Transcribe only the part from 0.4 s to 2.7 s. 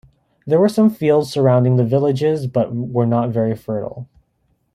There were some fields surrounding the villages,